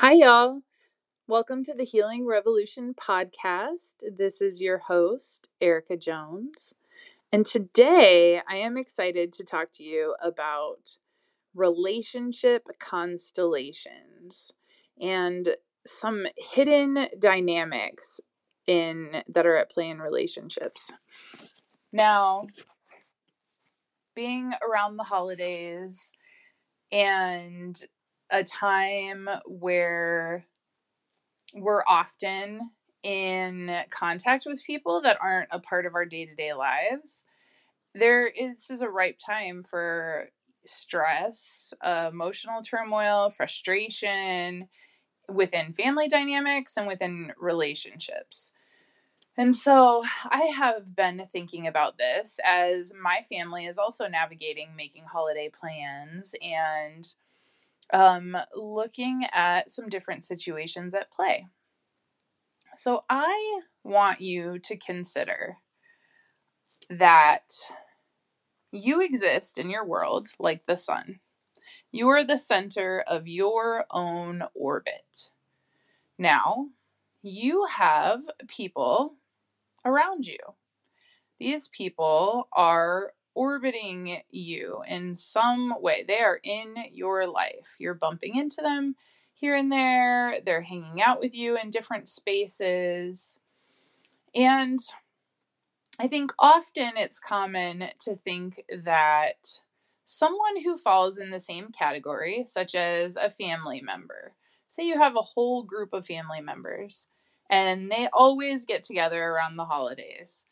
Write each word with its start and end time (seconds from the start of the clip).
Hi, 0.00 0.12
y'all. 0.12 0.60
Welcome 1.26 1.64
to 1.64 1.74
the 1.74 1.82
Healing 1.82 2.24
Revolution 2.24 2.94
podcast. 2.94 3.94
This 4.16 4.40
is 4.40 4.60
your 4.60 4.78
host, 4.78 5.48
Erica 5.60 5.96
Jones. 5.96 6.72
And 7.32 7.44
today 7.44 8.40
I 8.48 8.58
am 8.58 8.76
excited 8.76 9.32
to 9.32 9.42
talk 9.42 9.72
to 9.72 9.82
you 9.82 10.14
about 10.22 10.98
relationship 11.52 12.68
constellations 12.78 14.52
and 15.00 15.56
some 15.84 16.28
hidden 16.36 17.08
dynamics 17.18 18.20
in 18.68 19.24
that 19.26 19.46
are 19.46 19.56
at 19.56 19.72
play 19.72 19.90
in 19.90 19.98
relationships. 19.98 20.92
Now, 21.92 22.46
being 24.14 24.52
around 24.62 24.96
the 24.96 25.02
holidays 25.02 26.12
and 26.92 27.84
a 28.30 28.44
time 28.44 29.28
where 29.46 30.46
we're 31.54 31.84
often 31.86 32.70
in 33.02 33.74
contact 33.90 34.44
with 34.46 34.64
people 34.64 35.00
that 35.00 35.18
aren't 35.20 35.48
a 35.50 35.60
part 35.60 35.86
of 35.86 35.94
our 35.94 36.04
day-to-day 36.04 36.52
lives. 36.52 37.24
There 37.94 38.26
is 38.26 38.50
this 38.56 38.70
is 38.70 38.82
a 38.82 38.90
ripe 38.90 39.18
time 39.24 39.62
for 39.62 40.28
stress 40.64 41.72
uh, 41.80 42.10
emotional 42.12 42.60
turmoil 42.60 43.30
frustration 43.30 44.68
within 45.28 45.72
family 45.72 46.08
dynamics 46.08 46.76
and 46.76 46.86
within 46.86 47.32
relationships. 47.38 48.50
And 49.36 49.54
so 49.54 50.02
I 50.24 50.52
have 50.56 50.96
been 50.96 51.24
thinking 51.24 51.66
about 51.66 51.96
this 51.96 52.40
as 52.44 52.92
my 53.00 53.20
family 53.28 53.66
is 53.66 53.78
also 53.78 54.08
navigating 54.08 54.74
making 54.76 55.04
holiday 55.04 55.48
plans 55.48 56.34
and 56.42 57.06
um, 57.92 58.36
looking 58.54 59.24
at 59.32 59.70
some 59.70 59.88
different 59.88 60.24
situations 60.24 60.94
at 60.94 61.12
play. 61.12 61.46
So 62.76 63.04
I 63.08 63.60
want 63.82 64.20
you 64.20 64.58
to 64.60 64.76
consider 64.76 65.56
that 66.90 67.48
you 68.70 69.00
exist 69.00 69.58
in 69.58 69.70
your 69.70 69.84
world 69.84 70.28
like 70.38 70.66
the 70.66 70.76
sun. 70.76 71.20
You 71.90 72.08
are 72.08 72.24
the 72.24 72.38
center 72.38 73.02
of 73.06 73.26
your 73.26 73.84
own 73.90 74.44
orbit. 74.54 75.30
Now, 76.18 76.68
you 77.22 77.66
have 77.66 78.22
people 78.46 79.16
around 79.84 80.26
you. 80.26 80.38
These 81.38 81.68
people 81.68 82.48
are 82.52 83.12
orbiting 83.38 84.20
you 84.30 84.82
in 84.88 85.14
some 85.14 85.72
way. 85.80 86.04
They 86.06 86.18
are 86.18 86.40
in 86.42 86.74
your 86.90 87.24
life. 87.28 87.76
You're 87.78 87.94
bumping 87.94 88.34
into 88.34 88.60
them 88.60 88.96
here 89.32 89.54
and 89.54 89.70
there, 89.70 90.40
they're 90.44 90.62
hanging 90.62 91.00
out 91.00 91.20
with 91.20 91.32
you 91.32 91.56
in 91.56 91.70
different 91.70 92.08
spaces. 92.08 93.38
And 94.34 94.80
I 96.00 96.08
think 96.08 96.32
often 96.40 96.96
it's 96.96 97.20
common 97.20 97.84
to 98.00 98.16
think 98.16 98.64
that 98.82 99.60
someone 100.04 100.64
who 100.64 100.76
falls 100.76 101.18
in 101.18 101.30
the 101.30 101.38
same 101.38 101.68
category, 101.70 102.42
such 102.44 102.74
as 102.74 103.14
a 103.14 103.30
family 103.30 103.80
member, 103.80 104.32
say 104.66 104.84
you 104.84 104.98
have 104.98 105.16
a 105.16 105.22
whole 105.22 105.62
group 105.62 105.92
of 105.92 106.04
family 106.04 106.40
members, 106.40 107.06
and 107.48 107.92
they 107.92 108.08
always 108.12 108.64
get 108.64 108.82
together 108.82 109.22
around 109.22 109.56
the 109.56 109.66
holidays. 109.66 110.46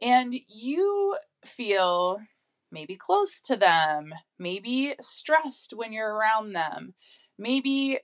And 0.00 0.34
you 0.48 1.16
feel 1.44 2.20
maybe 2.70 2.96
close 2.96 3.40
to 3.40 3.56
them, 3.56 4.12
maybe 4.38 4.94
stressed 5.00 5.72
when 5.74 5.92
you're 5.92 6.14
around 6.14 6.52
them, 6.52 6.94
maybe 7.38 8.00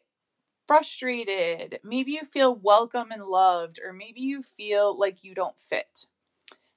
frustrated, 0.67 1.79
maybe 1.85 2.13
you 2.13 2.23
feel 2.25 2.55
welcome 2.55 3.11
and 3.11 3.25
loved, 3.25 3.81
or 3.85 3.93
maybe 3.93 4.21
you 4.21 4.43
feel 4.43 4.99
like 4.99 5.25
you 5.25 5.35
don't 5.35 5.59
fit 5.59 6.07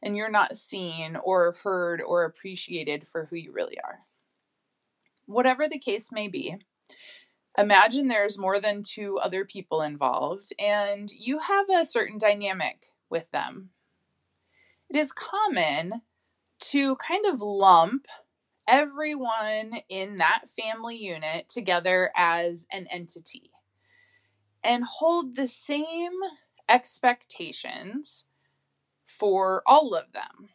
and 0.01 0.17
you're 0.17 0.29
not 0.29 0.57
seen 0.57 1.15
or 1.23 1.57
heard 1.63 2.01
or 2.01 2.25
appreciated 2.25 3.07
for 3.07 3.25
who 3.25 3.35
you 3.35 3.51
really 3.51 3.77
are. 3.79 3.99
Whatever 5.25 5.67
the 5.67 5.79
case 5.79 6.11
may 6.11 6.27
be, 6.27 6.57
imagine 7.57 8.07
there's 8.07 8.37
more 8.37 8.59
than 8.59 8.83
two 8.83 9.17
other 9.17 9.45
people 9.45 9.81
involved 9.81 10.51
and 10.59 11.09
you 11.11 11.39
have 11.39 11.69
a 11.69 11.85
certain 11.85 12.17
dynamic 12.17 12.87
with 13.09 13.31
them. 13.31 13.69
It 14.89 14.97
is 14.97 15.11
common 15.11 16.01
to 16.59 16.95
kind 16.97 17.25
of 17.25 17.41
lump 17.41 18.07
everyone 18.67 19.81
in 19.89 20.15
that 20.17 20.43
family 20.47 20.97
unit 20.97 21.49
together 21.49 22.11
as 22.15 22.65
an 22.71 22.87
entity 22.91 23.51
and 24.63 24.83
hold 24.83 25.35
the 25.35 25.47
same 25.47 26.13
expectations 26.67 28.25
for 29.03 29.61
all 29.65 29.93
of 29.95 30.11
them. 30.11 30.49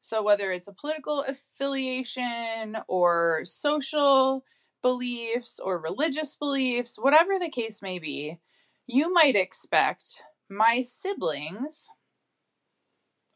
So, 0.00 0.22
whether 0.22 0.52
it's 0.52 0.68
a 0.68 0.74
political 0.74 1.22
affiliation 1.22 2.76
or 2.88 3.42
social 3.44 4.44
beliefs 4.82 5.58
or 5.58 5.78
religious 5.78 6.36
beliefs, 6.36 6.98
whatever 6.98 7.38
the 7.38 7.48
case 7.48 7.80
may 7.80 7.98
be, 7.98 8.38
you 8.86 9.12
might 9.14 9.34
expect 9.34 10.22
my 10.50 10.82
siblings 10.82 11.88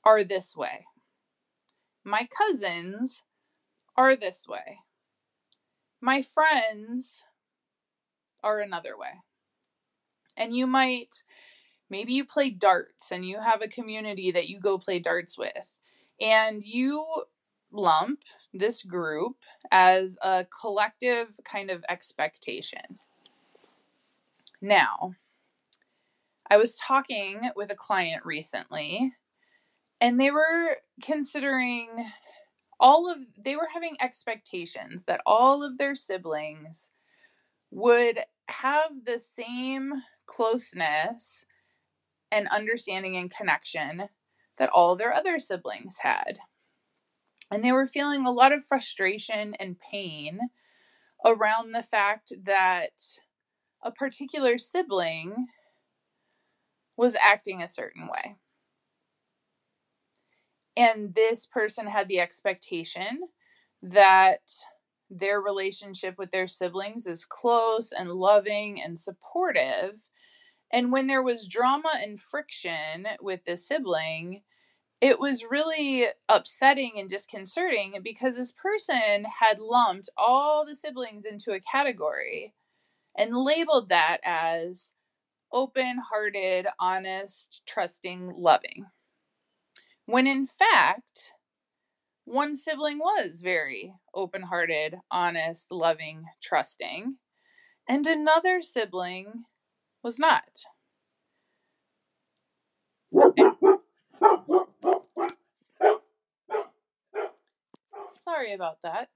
are 0.09 0.25
this 0.25 0.57
way. 0.57 0.81
My 2.03 2.27
cousins 2.27 3.25
are 3.95 4.17
this 4.17 4.47
way. 4.49 4.79
My 6.01 6.23
friends 6.23 7.25
are 8.43 8.59
another 8.59 8.97
way. 8.97 9.21
And 10.35 10.57
you 10.57 10.67
might, 10.67 11.25
maybe 11.91 12.15
you 12.15 12.25
play 12.25 12.49
darts 12.49 13.13
and 13.13 13.29
you 13.29 13.41
have 13.41 13.61
a 13.61 13.69
community 13.69 14.31
that 14.31 14.49
you 14.49 14.61
go 14.61 14.79
play 14.79 14.99
darts 14.99 15.37
with. 15.37 15.75
And 16.19 16.65
you 16.65 17.05
lump 17.71 18.21
this 18.55 18.83
group 18.83 19.37
as 19.71 20.17
a 20.23 20.47
collective 20.47 21.39
kind 21.45 21.71
of 21.71 21.85
expectation. 21.87 22.99
Now, 24.63 25.17
I 26.49 26.57
was 26.57 26.79
talking 26.79 27.51
with 27.55 27.71
a 27.71 27.77
client 27.77 28.25
recently 28.25 29.13
and 30.01 30.21
they 30.21 30.31
were 30.31 30.79
considering 31.03 31.89
all 32.81 33.11
of 33.11 33.27
they 33.37 33.57
were 33.57 33.69
having 33.73 33.97
expectations 34.01 35.05
that 35.05 35.21
all 35.27 35.65
of 35.65 35.79
their 35.79 35.95
siblings 35.95 36.91
would 37.71 38.21
have 38.49 39.05
the 39.05 39.19
same 39.19 39.93
closeness 40.27 41.45
and 42.31 42.47
understanding 42.49 43.17
and 43.17 43.35
connection 43.35 44.09
that 44.59 44.71
all 44.73 44.97
their 44.97 45.13
other 45.13 45.39
siblings 45.39 45.99
had. 46.03 46.39
And 47.51 47.65
they 47.65 47.73
were 47.73 47.87
feeling 47.87 48.27
a 48.27 48.33
lot 48.33 48.53
of 48.53 48.65
frustration 48.65 49.55
and 49.59 49.77
pain 49.79 50.39
around 51.25 51.73
the 51.73 51.83
fact 51.83 52.33
that 52.45 52.93
a 53.83 53.91
particular 53.91 54.59
sibling 54.59 55.47
was 56.97 57.17
acting 57.21 57.63
a 57.63 57.69
certain 57.69 58.07
way. 58.07 58.37
And 60.79 61.17
this 61.17 61.45
person 61.45 61.89
had 61.89 62.07
the 62.07 62.21
expectation 62.21 63.23
that 63.83 64.43
their 65.11 65.41
relationship 65.41 66.17
with 66.19 66.31
their 66.31 66.47
siblings 66.47 67.07
is 67.07 67.25
close 67.25 67.91
and 67.91 68.13
loving 68.13 68.81
and 68.81 68.97
supportive. 68.97 70.09
And 70.73 70.93
when 70.93 71.09
there 71.09 71.23
was 71.23 71.49
drama 71.49 71.91
and 72.01 72.21
friction 72.21 73.09
with 73.21 73.45
the 73.45 73.57
sibling, 73.57 74.43
it 75.01 75.19
was 75.19 75.45
really 75.51 76.07
upsetting 76.29 76.93
and 76.97 77.09
disconcerting 77.09 78.01
because 78.05 78.37
this 78.37 78.53
person 78.53 79.27
had 79.41 79.61
lumped 79.61 80.11
all 80.17 80.65
the 80.65 80.77
siblings 80.77 81.25
into 81.25 81.53
a 81.53 81.61
category 81.61 82.55
and 83.17 83.37
labeled 83.37 83.89
that 83.89 84.19
as 84.25 84.93
open 85.53 85.99
hearted, 86.11 86.69
honest, 86.81 87.63
trusting, 87.67 88.35
loving. 88.37 88.87
When 90.09 90.27
in 90.27 90.47
fact, 90.47 91.35
one 92.25 92.57
sibling 92.57 92.99
was 92.99 93.43
very 93.43 93.93
open 94.15 94.45
hearted, 94.45 94.97
honest, 95.11 95.67
loving, 95.71 96.25
trusting, 96.43 97.17
and 97.87 98.07
another 98.07 98.63
sibling 98.63 99.45
was 100.03 100.19
not. 100.19 100.63
Sorry 108.19 108.55
about 108.55 108.81
that. 108.81 109.11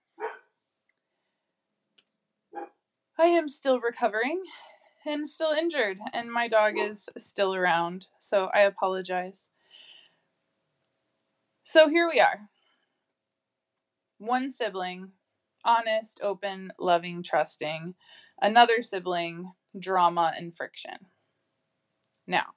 I 3.19 3.25
am 3.25 3.49
still 3.49 3.81
recovering 3.81 4.43
and 5.07 5.27
still 5.27 5.53
injured, 5.53 6.01
and 6.13 6.31
my 6.31 6.49
dog 6.49 6.75
is 6.77 7.09
still 7.17 7.55
around, 7.55 8.09
so 8.19 8.51
I 8.53 8.61
apologize. 8.61 9.49
So 11.65 11.89
here 11.89 12.09
we 12.13 12.19
are. 12.19 12.49
One 14.19 14.51
sibling, 14.51 15.13
honest, 15.65 16.21
open, 16.23 16.73
loving, 16.79 17.23
trusting. 17.23 17.95
Another 18.41 18.83
sibling, 18.83 19.53
drama, 19.79 20.33
and 20.37 20.55
friction. 20.55 21.07
Now, 22.27 22.55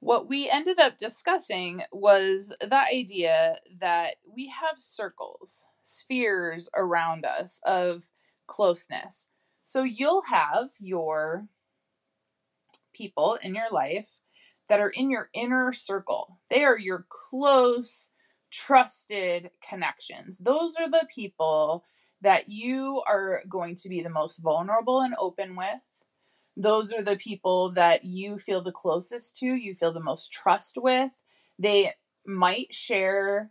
what 0.00 0.28
we 0.28 0.50
ended 0.50 0.80
up 0.80 0.98
discussing 0.98 1.82
was 1.92 2.52
the 2.60 2.82
idea 2.92 3.56
that 3.78 4.16
we 4.28 4.48
have 4.48 4.78
circles, 4.78 5.64
spheres 5.82 6.68
around 6.76 7.24
us 7.24 7.60
of 7.64 8.10
closeness. 8.46 9.26
So 9.62 9.84
you'll 9.84 10.22
have 10.30 10.70
your 10.80 11.46
people 12.92 13.38
in 13.40 13.54
your 13.54 13.70
life 13.70 14.18
that 14.68 14.80
are 14.80 14.90
in 14.90 15.10
your 15.10 15.30
inner 15.32 15.72
circle. 15.72 16.38
They 16.50 16.64
are 16.64 16.78
your 16.78 17.06
close, 17.08 18.10
trusted 18.50 19.50
connections. 19.66 20.38
Those 20.38 20.76
are 20.76 20.88
the 20.88 21.06
people 21.14 21.84
that 22.22 22.48
you 22.48 23.02
are 23.06 23.42
going 23.48 23.74
to 23.76 23.88
be 23.88 24.00
the 24.00 24.10
most 24.10 24.38
vulnerable 24.38 25.00
and 25.00 25.14
open 25.18 25.56
with. 25.56 26.04
Those 26.56 26.92
are 26.92 27.02
the 27.02 27.16
people 27.16 27.70
that 27.72 28.04
you 28.04 28.38
feel 28.38 28.62
the 28.62 28.72
closest 28.72 29.36
to, 29.38 29.46
you 29.46 29.74
feel 29.74 29.92
the 29.92 30.00
most 30.00 30.32
trust 30.32 30.78
with. 30.80 31.24
They 31.58 31.92
might 32.26 32.72
share 32.72 33.50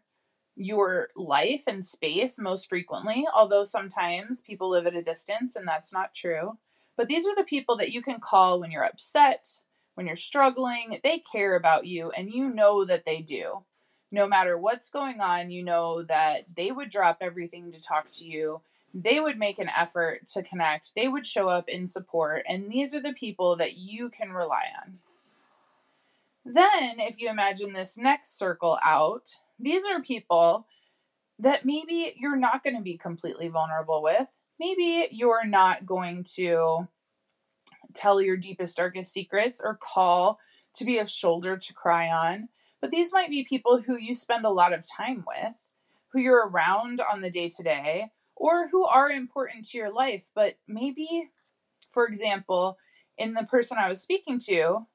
your 0.55 1.09
life 1.15 1.63
and 1.67 1.83
space 1.83 2.39
most 2.39 2.69
frequently, 2.69 3.27
although 3.33 3.63
sometimes 3.63 4.41
people 4.41 4.69
live 4.69 4.87
at 4.87 4.95
a 4.95 5.01
distance 5.01 5.55
and 5.55 5.67
that's 5.67 5.93
not 5.93 6.13
true. 6.13 6.57
But 6.97 7.07
these 7.07 7.27
are 7.27 7.35
the 7.35 7.43
people 7.43 7.75
that 7.77 7.91
you 7.91 8.01
can 8.01 8.19
call 8.19 8.59
when 8.59 8.71
you're 8.71 8.85
upset, 8.85 9.61
when 9.95 10.05
you're 10.05 10.15
struggling. 10.15 10.99
They 11.03 11.19
care 11.19 11.55
about 11.55 11.85
you 11.85 12.11
and 12.11 12.31
you 12.31 12.49
know 12.49 12.85
that 12.85 13.05
they 13.05 13.21
do. 13.21 13.63
No 14.11 14.27
matter 14.27 14.57
what's 14.57 14.89
going 14.89 15.19
on, 15.19 15.49
you 15.49 15.63
know 15.63 16.03
that 16.03 16.55
they 16.55 16.71
would 16.71 16.89
drop 16.89 17.17
everything 17.21 17.71
to 17.71 17.81
talk 17.81 18.09
to 18.13 18.25
you. 18.25 18.61
They 18.93 19.19
would 19.19 19.37
make 19.37 19.59
an 19.59 19.69
effort 19.75 20.27
to 20.27 20.43
connect. 20.43 20.95
They 20.95 21.07
would 21.07 21.25
show 21.25 21.49
up 21.49 21.67
in 21.67 21.85
support. 21.87 22.43
And 22.47 22.71
these 22.71 22.93
are 22.93 23.01
the 23.01 23.13
people 23.13 23.57
that 23.57 23.75
you 23.75 24.09
can 24.09 24.31
rely 24.31 24.67
on. 24.85 24.99
Then, 26.45 26.99
if 26.99 27.19
you 27.19 27.29
imagine 27.29 27.73
this 27.73 27.97
next 27.97 28.37
circle 28.37 28.77
out, 28.85 29.31
these 29.59 29.83
are 29.83 30.01
people 30.01 30.67
that 31.39 31.65
maybe 31.65 32.13
you're 32.17 32.37
not 32.37 32.63
going 32.63 32.75
to 32.75 32.81
be 32.81 32.97
completely 32.97 33.47
vulnerable 33.47 34.01
with. 34.01 34.39
Maybe 34.59 35.09
you're 35.11 35.45
not 35.45 35.85
going 35.85 36.23
to 36.35 36.87
tell 37.95 38.21
your 38.21 38.37
deepest, 38.37 38.77
darkest 38.77 39.13
secrets 39.13 39.61
or 39.63 39.79
call 39.81 40.39
to 40.75 40.85
be 40.85 40.97
a 40.97 41.07
shoulder 41.07 41.57
to 41.57 41.73
cry 41.73 42.09
on. 42.09 42.49
But 42.81 42.91
these 42.91 43.13
might 43.13 43.29
be 43.29 43.43
people 43.43 43.81
who 43.81 43.97
you 43.97 44.13
spend 44.13 44.45
a 44.45 44.51
lot 44.51 44.73
of 44.73 44.85
time 44.87 45.23
with, 45.25 45.71
who 46.09 46.19
you're 46.19 46.47
around 46.47 47.01
on 47.01 47.21
the 47.21 47.31
day 47.31 47.49
to 47.49 47.63
day, 47.63 48.11
or 48.35 48.67
who 48.67 48.85
are 48.85 49.09
important 49.09 49.65
to 49.65 49.77
your 49.77 49.91
life. 49.91 50.29
But 50.35 50.57
maybe, 50.67 51.29
for 51.89 52.05
example, 52.05 52.77
in 53.17 53.33
the 53.33 53.43
person 53.43 53.77
I 53.79 53.89
was 53.89 54.01
speaking 54.01 54.39
to, 54.47 54.85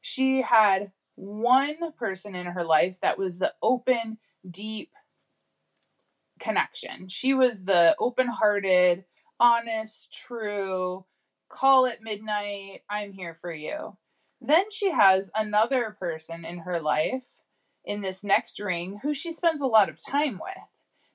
she 0.00 0.42
had 0.42 0.92
one 1.14 1.92
person 1.92 2.34
in 2.34 2.46
her 2.46 2.64
life 2.64 3.00
that 3.00 3.18
was 3.18 3.38
the 3.38 3.52
open, 3.62 4.18
deep 4.48 4.92
connection. 6.38 7.08
She 7.08 7.34
was 7.34 7.64
the 7.64 7.94
open 7.98 8.26
hearted, 8.26 9.04
honest, 9.38 10.12
true, 10.12 11.04
call 11.50 11.84
it 11.84 12.00
midnight, 12.00 12.82
I'm 12.88 13.12
here 13.12 13.34
for 13.34 13.52
you. 13.52 13.98
Then 14.40 14.70
she 14.70 14.90
has 14.90 15.30
another 15.36 15.96
person 15.98 16.46
in 16.46 16.60
her 16.60 16.80
life 16.80 17.40
in 17.84 18.00
this 18.00 18.24
next 18.24 18.58
ring 18.58 19.00
who 19.02 19.12
she 19.12 19.32
spends 19.32 19.60
a 19.60 19.66
lot 19.66 19.90
of 19.90 20.02
time 20.02 20.40
with. 20.42 20.64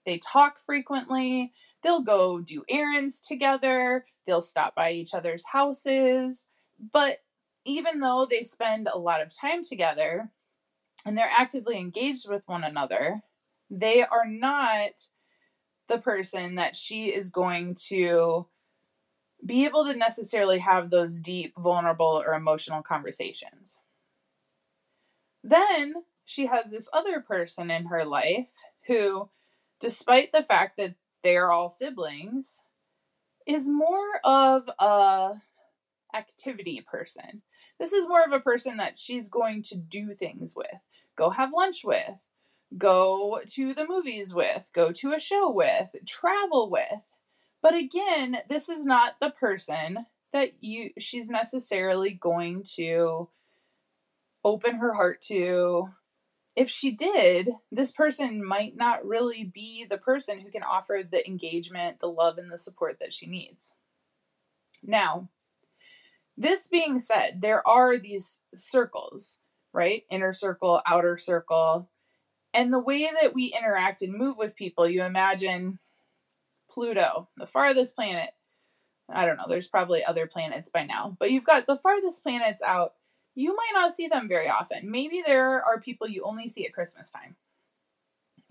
They 0.06 0.20
talk 0.20 0.60
frequently, 0.60 1.54
they'll 1.82 2.04
go 2.04 2.40
do 2.40 2.64
errands 2.70 3.20
together, 3.20 4.06
they'll 4.28 4.42
stop 4.42 4.76
by 4.76 4.92
each 4.92 5.16
other's 5.16 5.48
houses, 5.48 6.46
but 6.92 7.20
even 7.64 8.02
though 8.02 8.28
they 8.30 8.44
spend 8.44 8.88
a 8.88 9.00
lot 9.00 9.22
of 9.22 9.36
time 9.36 9.64
together 9.64 10.30
and 11.06 11.18
they're 11.18 11.30
actively 11.36 11.78
engaged 11.78 12.30
with 12.30 12.44
one 12.46 12.64
another, 12.64 13.22
they 13.72 14.04
are 14.04 14.28
not 14.28 14.92
the 15.88 15.98
person 15.98 16.56
that 16.56 16.76
she 16.76 17.08
is 17.08 17.32
going 17.32 17.76
to 17.88 18.48
be 19.46 19.66
able 19.66 19.86
to 19.86 19.96
necessarily 19.96 20.60
have 20.60 20.90
those 20.90 21.20
deep, 21.20 21.54
vulnerable, 21.58 22.24
or 22.26 22.34
emotional 22.34 22.82
conversations. 22.82 23.80
Then 25.44 26.04
she 26.24 26.48
has 26.48 26.72
this 26.72 26.90
other 26.92 27.20
person 27.22 27.70
in 27.70 27.86
her 27.86 28.04
life 28.04 28.54
who, 28.88 29.30
despite 29.80 30.32
the 30.32 30.42
fact 30.42 30.78
that 30.78 30.96
they're 31.22 31.52
all 31.52 31.70
siblings, 31.70 32.64
is 33.46 33.68
more 33.68 34.20
of 34.24 34.70
a 34.80 35.42
activity 36.16 36.82
person. 36.82 37.44
This 37.80 37.94
is 37.94 38.08
more 38.08 38.24
of 38.24 38.32
a 38.32 38.40
person 38.40 38.78
that 38.78 38.98
she's 38.98 39.30
going 39.30 39.62
to 39.64 39.78
do 39.78 40.16
things 40.16 40.56
with, 40.56 40.84
go 41.16 41.30
have 41.30 41.52
lunch 41.54 41.84
with, 41.84 42.28
go 42.78 43.42
to 43.46 43.74
the 43.74 43.86
movies 43.88 44.34
with, 44.34 44.72
go 44.74 44.92
to 44.92 45.14
a 45.14 45.20
show 45.20 45.52
with, 45.52 45.96
travel 46.08 46.70
with. 46.70 47.12
But 47.66 47.74
again, 47.74 48.38
this 48.48 48.70
is 48.70 48.86
not 48.86 49.16
the 49.20 49.32
person 49.32 50.06
that 50.32 50.64
you 50.64 50.92
she's 51.00 51.30
necessarily 51.30 52.14
going 52.14 52.62
to 52.76 53.30
open 54.44 54.76
her 54.76 54.94
heart 54.94 55.20
to. 55.30 55.90
If 56.56 56.70
she 56.70 56.92
did, 56.92 57.50
this 57.72 57.92
person 57.92 58.46
might 58.46 58.78
not 58.78 59.04
really 59.04 59.44
be 59.52 59.84
the 59.84 59.98
person 59.98 60.42
who 60.42 60.52
can 60.52 60.62
offer 60.62 61.00
the 61.02 61.28
engagement, 61.28 62.02
the 62.02 62.08
love, 62.08 62.38
and 62.38 62.52
the 62.52 62.60
support 62.60 62.98
that 63.00 63.12
she 63.12 63.26
needs. 63.26 63.74
Now, 64.84 65.30
this 66.38 66.68
being 66.68 67.00
said, 67.00 67.42
there 67.42 67.68
are 67.68 67.98
these 67.98 68.42
circles, 68.54 69.40
right? 69.74 70.04
Inner 70.12 70.34
circle, 70.34 70.84
outer 70.86 71.18
circle. 71.18 71.90
And 72.54 72.72
the 72.72 72.80
way 72.80 73.10
that 73.20 73.34
we 73.34 73.56
interact 73.60 74.04
and 74.04 74.14
move 74.14 74.38
with 74.38 74.56
people, 74.56 74.88
you 74.88 75.02
imagine 75.02 75.80
Pluto, 76.70 77.30
the 77.38 77.48
farthest 77.48 77.96
planet. 77.96 78.32
I 79.10 79.26
don't 79.26 79.38
know, 79.38 79.46
there's 79.48 79.68
probably 79.68 80.04
other 80.04 80.28
planets 80.28 80.70
by 80.70 80.84
now, 80.84 81.16
but 81.20 81.32
you've 81.32 81.46
got 81.46 81.68
the 81.68 81.78
farthest 81.78 82.24
planets 82.24 82.62
out. 82.64 82.94
You 83.36 83.56
might 83.56 83.72
not 83.74 83.94
see 83.94 84.08
them 84.08 84.28
very 84.28 84.50
often. 84.50 84.90
Maybe 84.90 85.22
there 85.26 85.64
are 85.64 85.80
people 85.80 86.08
you 86.08 86.24
only 86.24 86.48
see 86.48 86.66
at 86.66 86.74
Christmas 86.74 87.12
time. 87.12 87.36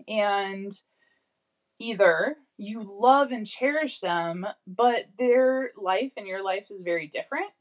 And 0.07 0.71
either 1.79 2.37
you 2.57 2.83
love 2.83 3.31
and 3.31 3.45
cherish 3.45 3.99
them, 3.99 4.45
but 4.65 5.05
their 5.17 5.71
life 5.75 6.13
and 6.17 6.27
your 6.27 6.43
life 6.43 6.71
is 6.71 6.83
very 6.83 7.07
different 7.07 7.51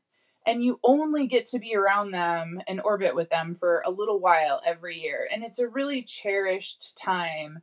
and 0.46 0.62
you 0.62 0.78
only 0.84 1.26
get 1.26 1.46
to 1.46 1.58
be 1.58 1.74
around 1.74 2.10
them 2.10 2.60
and 2.68 2.80
orbit 2.82 3.14
with 3.14 3.30
them 3.30 3.54
for 3.54 3.82
a 3.84 3.90
little 3.90 4.20
while 4.20 4.60
every 4.66 4.96
year. 4.96 5.26
And 5.32 5.42
it's 5.42 5.58
a 5.58 5.68
really 5.68 6.02
cherished 6.02 6.96
time 6.96 7.62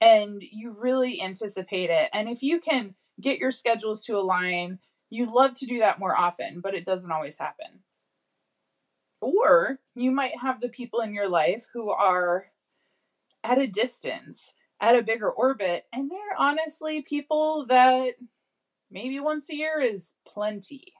and 0.00 0.42
you 0.42 0.76
really 0.78 1.22
anticipate 1.22 1.90
it. 1.90 2.10
And 2.12 2.28
if 2.28 2.42
you 2.42 2.60
can 2.60 2.94
get 3.20 3.38
your 3.38 3.50
schedules 3.50 4.02
to 4.06 4.16
align, 4.16 4.78
you 5.10 5.32
love 5.32 5.54
to 5.54 5.66
do 5.66 5.78
that 5.78 5.98
more 5.98 6.16
often, 6.16 6.60
but 6.60 6.74
it 6.74 6.84
doesn't 6.84 7.10
always 7.10 7.38
happen. 7.38 7.80
Or 9.20 9.80
you 9.94 10.10
might 10.10 10.38
have 10.40 10.60
the 10.60 10.68
people 10.68 11.00
in 11.00 11.12
your 11.14 11.28
life 11.28 11.66
who 11.72 11.90
are 11.90 12.46
at 13.42 13.58
a 13.58 13.66
distance, 13.66 14.54
at 14.80 14.94
a 14.94 15.02
bigger 15.02 15.30
orbit, 15.30 15.86
and 15.92 16.10
they're 16.10 16.36
honestly 16.38 17.02
people 17.02 17.66
that 17.66 18.14
maybe 18.90 19.18
once 19.18 19.50
a 19.50 19.56
year 19.56 19.80
is 19.80 20.14
plenty 20.26 20.92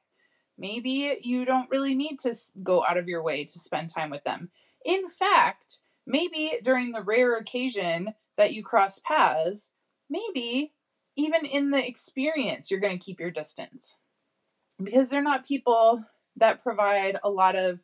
Maybe 0.59 1.17
you 1.23 1.45
don't 1.45 1.71
really 1.71 1.95
need 1.95 2.19
to 2.21 2.35
go 2.63 2.85
out 2.85 2.97
of 2.97 3.09
your 3.09 3.23
way 3.23 3.45
to 3.45 3.59
spend 3.59 3.89
time 3.89 4.11
with 4.11 4.25
them. 4.25 4.51
In 4.85 5.09
fact, 5.09 5.79
maybe 6.05 6.55
during 6.63 6.91
the 6.91 7.03
rare 7.03 7.37
occasion 7.37 8.15
that 8.39 8.55
you 8.55 8.63
cross 8.63 8.99
paths, 9.01 9.71
maybe 10.09 10.73
even 11.17 11.45
in 11.45 11.71
the 11.71 11.87
experience, 11.87 12.71
you're 12.71 12.81
going 12.81 12.99
to 12.99 13.05
keep 13.05 13.21
your 13.21 13.31
distance 13.31 13.99
because 14.83 15.11
they're 15.11 15.21
not 15.21 15.47
people 15.47 16.05
that 16.37 16.63
provide 16.63 17.19
a 17.23 17.31
lot 17.31 17.57
of 17.57 17.81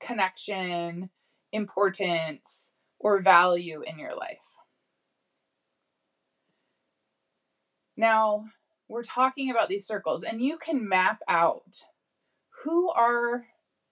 connection, 0.00 1.10
importance, 1.52 2.72
or 2.98 3.20
value 3.20 3.82
in 3.82 3.98
your 3.98 4.14
life. 4.14 4.56
Now, 7.96 8.46
we're 8.88 9.02
talking 9.02 9.50
about 9.50 9.68
these 9.68 9.86
circles, 9.86 10.22
and 10.22 10.40
you 10.40 10.56
can 10.56 10.88
map 10.88 11.20
out 11.28 11.86
who 12.62 12.90
are 12.90 13.46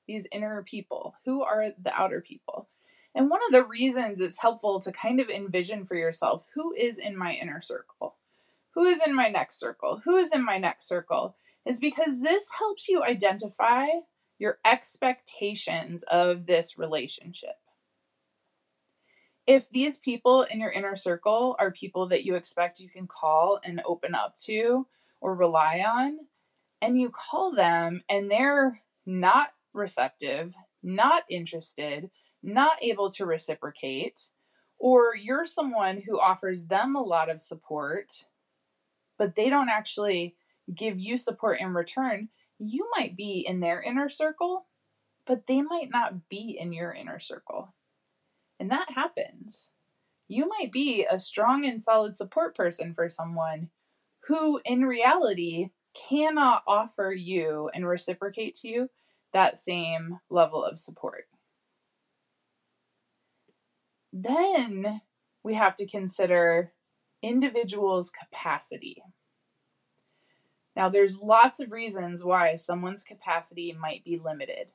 these 0.06 0.26
inner 0.30 0.62
people? 0.62 1.14
Who 1.24 1.42
are 1.42 1.72
the 1.78 1.94
outer 1.94 2.20
people? 2.20 2.68
And 3.14 3.30
one 3.30 3.40
of 3.46 3.52
the 3.52 3.64
reasons 3.64 4.20
it's 4.20 4.42
helpful 4.42 4.80
to 4.80 4.92
kind 4.92 5.20
of 5.20 5.30
envision 5.30 5.86
for 5.86 5.96
yourself 5.96 6.46
who 6.54 6.74
is 6.74 6.98
in 6.98 7.16
my 7.16 7.34
inner 7.34 7.60
circle? 7.60 8.16
Who 8.74 8.84
is 8.84 9.00
in 9.06 9.14
my 9.14 9.28
next 9.28 9.60
circle? 9.60 10.02
Who 10.04 10.16
is 10.16 10.32
in 10.32 10.44
my 10.44 10.58
next 10.58 10.88
circle? 10.88 11.36
Is 11.64 11.78
because 11.78 12.20
this 12.20 12.48
helps 12.58 12.88
you 12.88 13.04
identify 13.04 13.86
your 14.38 14.58
expectations 14.64 16.02
of 16.04 16.46
this 16.46 16.76
relationship. 16.76 17.56
If 19.46 19.70
these 19.70 19.98
people 19.98 20.42
in 20.42 20.58
your 20.58 20.70
inner 20.70 20.96
circle 20.96 21.54
are 21.58 21.70
people 21.70 22.08
that 22.08 22.24
you 22.24 22.34
expect 22.34 22.80
you 22.80 22.88
can 22.88 23.06
call 23.06 23.60
and 23.62 23.80
open 23.84 24.14
up 24.14 24.36
to 24.44 24.86
or 25.20 25.34
rely 25.34 25.84
on, 25.86 26.18
and 26.80 27.00
you 27.00 27.10
call 27.10 27.52
them 27.52 28.02
and 28.10 28.30
they're 28.30 28.82
not 29.06 29.50
receptive, 29.72 30.54
not 30.82 31.24
interested, 31.30 32.10
not 32.44 32.82
able 32.82 33.10
to 33.10 33.26
reciprocate, 33.26 34.28
or 34.78 35.16
you're 35.16 35.46
someone 35.46 36.02
who 36.06 36.20
offers 36.20 36.66
them 36.66 36.94
a 36.94 37.02
lot 37.02 37.30
of 37.30 37.40
support, 37.40 38.26
but 39.18 39.34
they 39.34 39.48
don't 39.48 39.70
actually 39.70 40.36
give 40.72 40.98
you 40.98 41.16
support 41.16 41.60
in 41.60 41.74
return, 41.74 42.28
you 42.58 42.88
might 42.96 43.16
be 43.16 43.44
in 43.46 43.60
their 43.60 43.82
inner 43.82 44.08
circle, 44.08 44.66
but 45.26 45.46
they 45.46 45.62
might 45.62 45.90
not 45.90 46.28
be 46.28 46.56
in 46.58 46.72
your 46.72 46.92
inner 46.92 47.18
circle. 47.18 47.74
And 48.58 48.70
that 48.70 48.92
happens. 48.92 49.70
You 50.28 50.48
might 50.48 50.72
be 50.72 51.06
a 51.08 51.18
strong 51.18 51.64
and 51.64 51.80
solid 51.80 52.16
support 52.16 52.56
person 52.56 52.94
for 52.94 53.08
someone 53.08 53.70
who, 54.26 54.60
in 54.64 54.84
reality, 54.84 55.70
cannot 56.08 56.62
offer 56.66 57.14
you 57.16 57.70
and 57.74 57.86
reciprocate 57.86 58.54
to 58.56 58.68
you 58.68 58.90
that 59.32 59.58
same 59.58 60.20
level 60.30 60.64
of 60.64 60.78
support. 60.78 61.24
Then 64.16 65.00
we 65.42 65.54
have 65.54 65.74
to 65.74 65.88
consider 65.88 66.72
individuals' 67.20 68.12
capacity. 68.12 69.02
Now, 70.76 70.88
there's 70.88 71.20
lots 71.20 71.58
of 71.58 71.72
reasons 71.72 72.22
why 72.22 72.54
someone's 72.54 73.02
capacity 73.02 73.72
might 73.72 74.04
be 74.04 74.16
limited. 74.16 74.68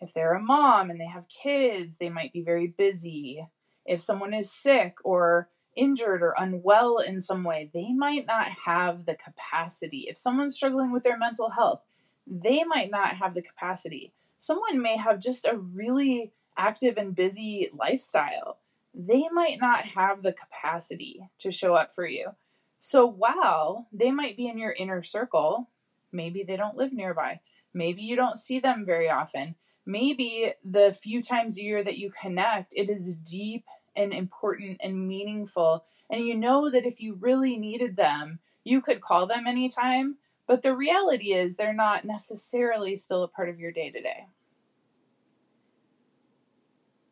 If 0.00 0.14
they're 0.14 0.34
a 0.34 0.40
mom 0.40 0.88
and 0.88 1.00
they 1.00 1.08
have 1.08 1.28
kids, 1.28 1.98
they 1.98 2.08
might 2.08 2.32
be 2.32 2.42
very 2.42 2.68
busy. 2.68 3.44
If 3.84 4.00
someone 4.00 4.32
is 4.32 4.52
sick 4.52 4.98
or 5.02 5.48
injured 5.74 6.22
or 6.22 6.36
unwell 6.38 6.98
in 6.98 7.20
some 7.20 7.42
way, 7.42 7.70
they 7.74 7.92
might 7.92 8.24
not 8.24 8.46
have 8.66 9.04
the 9.04 9.16
capacity. 9.16 10.06
If 10.08 10.16
someone's 10.16 10.54
struggling 10.54 10.92
with 10.92 11.02
their 11.02 11.18
mental 11.18 11.50
health, 11.50 11.84
they 12.24 12.62
might 12.62 12.92
not 12.92 13.16
have 13.16 13.34
the 13.34 13.42
capacity. 13.42 14.12
Someone 14.38 14.80
may 14.80 14.96
have 14.96 15.18
just 15.18 15.44
a 15.44 15.56
really 15.56 16.32
active 16.56 16.96
and 16.96 17.16
busy 17.16 17.68
lifestyle. 17.76 18.59
They 18.94 19.28
might 19.32 19.58
not 19.60 19.84
have 19.84 20.22
the 20.22 20.32
capacity 20.32 21.28
to 21.38 21.50
show 21.50 21.74
up 21.74 21.94
for 21.94 22.06
you. 22.06 22.30
So 22.78 23.06
while 23.06 23.88
they 23.92 24.10
might 24.10 24.36
be 24.36 24.48
in 24.48 24.58
your 24.58 24.72
inner 24.72 25.02
circle, 25.02 25.70
maybe 26.12 26.42
they 26.42 26.56
don't 26.56 26.76
live 26.76 26.92
nearby. 26.92 27.40
Maybe 27.72 28.02
you 28.02 28.16
don't 28.16 28.38
see 28.38 28.58
them 28.58 28.84
very 28.84 29.08
often. 29.08 29.54
Maybe 29.86 30.52
the 30.64 30.92
few 30.92 31.22
times 31.22 31.58
a 31.58 31.62
year 31.62 31.82
that 31.84 31.98
you 31.98 32.10
connect, 32.10 32.74
it 32.74 32.88
is 32.88 33.16
deep 33.16 33.64
and 33.96 34.12
important 34.12 34.80
and 34.82 35.06
meaningful. 35.06 35.84
And 36.08 36.24
you 36.24 36.36
know 36.36 36.70
that 36.70 36.86
if 36.86 37.00
you 37.00 37.14
really 37.14 37.58
needed 37.58 37.96
them, 37.96 38.40
you 38.64 38.80
could 38.80 39.00
call 39.00 39.26
them 39.26 39.46
anytime. 39.46 40.16
But 40.46 40.62
the 40.62 40.76
reality 40.76 41.32
is, 41.32 41.56
they're 41.56 41.72
not 41.72 42.04
necessarily 42.04 42.96
still 42.96 43.22
a 43.22 43.28
part 43.28 43.48
of 43.48 43.60
your 43.60 43.72
day 43.72 43.90
to 43.90 44.00
day. 44.00 44.26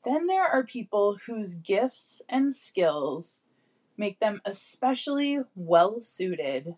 Then 0.09 0.27
there 0.27 0.47
are 0.47 0.65
people 0.65 1.19
whose 1.27 1.55
gifts 1.55 2.23
and 2.31 2.57
skills 2.57 3.43
make 3.99 4.21
them 4.21 4.41
especially 4.47 5.41
well 5.55 6.00
suited 6.00 6.77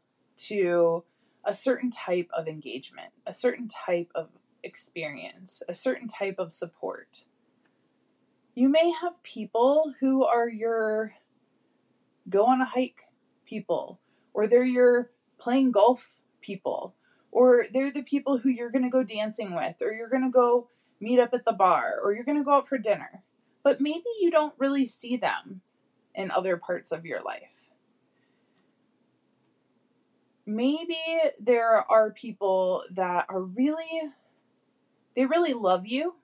to 0.49 1.05
a 1.45 1.55
certain 1.55 1.93
type 1.93 2.29
of 2.33 2.49
engagement, 2.49 3.13
a 3.25 3.33
certain 3.33 3.69
type 3.69 4.11
of 4.17 4.31
experience, 4.65 5.63
a 5.69 5.75
certain 5.75 6.09
type 6.09 6.41
of 6.41 6.53
support. 6.53 7.25
You 8.57 8.69
may 8.69 8.91
have 8.91 9.23
people 9.23 9.95
who 10.01 10.25
are 10.25 10.49
your 10.49 11.15
go 12.29 12.47
on 12.47 12.61
a 12.61 12.65
hike 12.65 13.05
people, 13.47 14.01
or 14.35 14.49
they're 14.49 14.65
your 14.65 15.13
playing 15.39 15.71
golf 15.71 16.17
people, 16.41 16.97
or 17.31 17.67
they're 17.73 17.93
the 17.93 18.03
people 18.03 18.39
who 18.39 18.49
you're 18.49 18.73
going 18.73 18.83
to 18.83 18.91
go 18.91 19.05
dancing 19.05 19.55
with, 19.55 19.77
or 19.83 19.93
you're 19.93 20.11
going 20.11 20.25
to 20.25 20.31
go 20.31 20.69
meet 21.01 21.19
up 21.19 21.33
at 21.33 21.45
the 21.45 21.53
bar, 21.53 21.95
or 22.03 22.13
you're 22.13 22.25
going 22.25 22.39
to 22.39 22.45
go 22.45 22.53
out 22.53 22.69
for 22.69 22.79
dinner. 22.79 23.23
But 23.63 23.81
maybe 23.81 24.05
you 24.21 24.31
don't 24.31 24.55
really 24.59 24.87
see 24.87 25.17
them 25.17 25.63
in 26.15 26.31
other 26.31 26.57
parts 26.57 26.93
of 26.93 27.07
your 27.07 27.21
life. 27.21 27.71
Maybe 30.47 30.97
there 31.39 31.85
are 31.91 32.11
people 32.11 32.83
that 32.91 33.27
are 33.29 33.43
really, 33.43 34.11
they 35.15 35.27
really 35.27 35.53
love 35.53 35.87
you. 35.87 36.17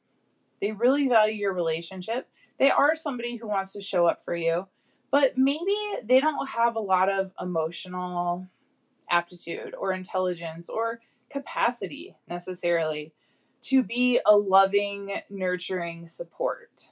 They 0.61 0.73
really 0.73 1.09
value 1.09 1.35
your 1.35 1.53
relationship. 1.53 2.29
They 2.59 2.71
are 2.71 2.97
somebody 2.97 3.37
who 3.37 3.47
wants 3.47 3.73
to 3.75 3.83
show 3.83 4.07
up 4.07 4.25
for 4.25 4.35
you, 4.35 4.67
but 5.11 5.37
maybe 5.37 5.77
they 6.03 6.21
don't 6.21 6.49
have 6.49 6.75
a 6.75 6.81
lot 6.81 7.11
of 7.11 7.33
emotional 7.41 8.49
aptitude 9.11 9.75
or 9.79 9.93
intelligence 9.93 10.69
or 10.69 11.01
capacity 11.31 12.17
necessarily 12.29 13.13
to 13.69 13.83
be 13.83 14.21
a 14.25 14.37
loving, 14.37 15.13
nurturing 15.31 16.09
support. 16.09 16.91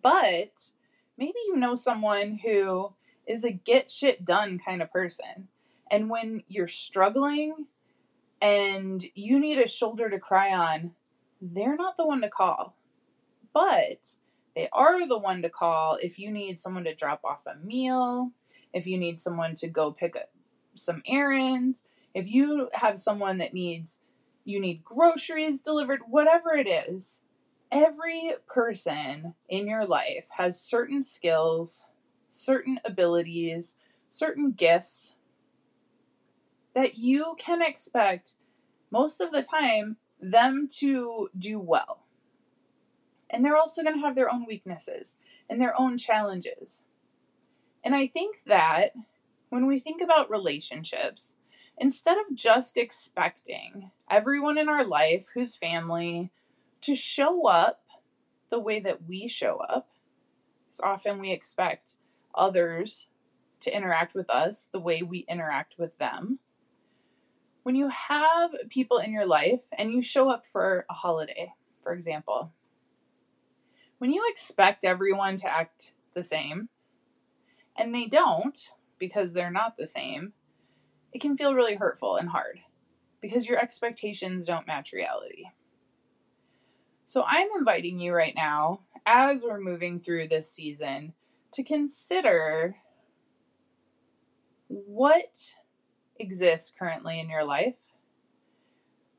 But 0.00 0.72
maybe 1.16 1.38
you 1.46 1.56
know 1.56 1.74
someone 1.74 2.38
who 2.44 2.94
is 3.26 3.44
a 3.44 3.50
get 3.50 3.90
shit 3.90 4.24
done 4.24 4.58
kind 4.58 4.82
of 4.82 4.92
person. 4.92 5.48
And 5.90 6.08
when 6.08 6.42
you're 6.48 6.68
struggling 6.68 7.66
and 8.40 9.04
you 9.14 9.38
need 9.38 9.58
a 9.58 9.68
shoulder 9.68 10.08
to 10.10 10.18
cry 10.18 10.50
on, 10.50 10.92
they're 11.40 11.76
not 11.76 11.96
the 11.96 12.06
one 12.06 12.22
to 12.22 12.28
call. 12.28 12.74
But 13.52 14.14
they 14.56 14.68
are 14.72 15.06
the 15.06 15.18
one 15.18 15.42
to 15.42 15.50
call 15.50 15.98
if 16.02 16.18
you 16.18 16.30
need 16.30 16.58
someone 16.58 16.84
to 16.84 16.94
drop 16.94 17.20
off 17.24 17.46
a 17.46 17.56
meal, 17.64 18.32
if 18.72 18.86
you 18.86 18.98
need 18.98 19.20
someone 19.20 19.54
to 19.56 19.68
go 19.68 19.92
pick 19.92 20.16
up 20.16 20.30
some 20.74 21.02
errands, 21.06 21.84
if 22.14 22.28
you 22.28 22.70
have 22.74 22.98
someone 22.98 23.38
that 23.38 23.54
needs 23.54 24.00
you 24.44 24.60
need 24.60 24.84
groceries 24.84 25.60
delivered, 25.60 26.00
whatever 26.08 26.52
it 26.54 26.68
is, 26.68 27.20
every 27.70 28.32
person 28.46 29.34
in 29.48 29.66
your 29.66 29.84
life 29.84 30.28
has 30.36 30.60
certain 30.60 31.02
skills, 31.02 31.86
certain 32.28 32.78
abilities, 32.84 33.76
certain 34.08 34.52
gifts 34.52 35.16
that 36.74 36.98
you 36.98 37.34
can 37.38 37.62
expect 37.62 38.36
most 38.90 39.20
of 39.20 39.32
the 39.32 39.42
time 39.42 39.96
them 40.20 40.68
to 40.70 41.28
do 41.36 41.58
well. 41.58 42.04
And 43.30 43.44
they're 43.44 43.56
also 43.56 43.82
going 43.82 43.96
to 43.96 44.02
have 44.02 44.14
their 44.14 44.32
own 44.32 44.44
weaknesses 44.46 45.16
and 45.48 45.60
their 45.60 45.78
own 45.80 45.96
challenges. 45.96 46.84
And 47.82 47.94
I 47.94 48.06
think 48.06 48.44
that 48.44 48.92
when 49.48 49.66
we 49.66 49.78
think 49.78 50.02
about 50.02 50.30
relationships, 50.30 51.34
instead 51.78 52.18
of 52.18 52.34
just 52.34 52.76
expecting 52.76 53.90
everyone 54.12 54.58
in 54.58 54.68
our 54.68 54.84
life 54.84 55.30
who's 55.32 55.56
family, 55.56 56.30
to 56.82 56.94
show 56.94 57.46
up 57.46 57.80
the 58.50 58.60
way 58.60 58.78
that 58.78 59.08
we 59.08 59.26
show 59.26 59.56
up. 59.56 59.88
Because 60.66 60.80
often 60.80 61.18
we 61.18 61.32
expect 61.32 61.96
others 62.34 63.08
to 63.60 63.74
interact 63.74 64.14
with 64.14 64.28
us 64.28 64.68
the 64.70 64.80
way 64.80 65.02
we 65.02 65.20
interact 65.28 65.76
with 65.78 65.96
them. 65.96 66.40
When 67.62 67.74
you 67.74 67.88
have 67.88 68.50
people 68.68 68.98
in 68.98 69.12
your 69.12 69.24
life 69.24 69.68
and 69.72 69.92
you 69.92 70.02
show 70.02 70.28
up 70.28 70.44
for 70.44 70.84
a 70.90 70.94
holiday, 70.94 71.54
for 71.82 71.92
example, 71.92 72.52
when 73.96 74.12
you 74.12 74.24
expect 74.28 74.84
everyone 74.84 75.36
to 75.36 75.50
act 75.50 75.94
the 76.12 76.22
same 76.22 76.68
and 77.76 77.94
they 77.94 78.06
don't 78.06 78.72
because 78.98 79.32
they're 79.32 79.50
not 79.50 79.78
the 79.78 79.86
same, 79.86 80.34
it 81.12 81.20
can 81.20 81.36
feel 81.36 81.54
really 81.54 81.76
hurtful 81.76 82.16
and 82.16 82.30
hard 82.30 82.60
because 83.22 83.48
your 83.48 83.58
expectations 83.58 84.44
don't 84.44 84.66
match 84.66 84.92
reality. 84.92 85.44
So 87.06 87.24
I'm 87.26 87.48
inviting 87.56 88.00
you 88.00 88.12
right 88.12 88.34
now, 88.34 88.80
as 89.06 89.44
we're 89.44 89.60
moving 89.60 90.00
through 90.00 90.28
this 90.28 90.50
season, 90.50 91.14
to 91.52 91.62
consider 91.62 92.76
what 94.68 95.54
exists 96.18 96.72
currently 96.76 97.20
in 97.20 97.30
your 97.30 97.44
life. 97.44 97.92